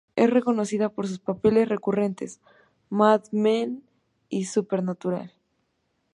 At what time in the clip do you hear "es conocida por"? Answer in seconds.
0.15-1.07